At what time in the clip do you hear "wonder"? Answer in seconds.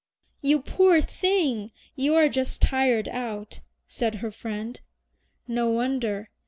5.69-6.31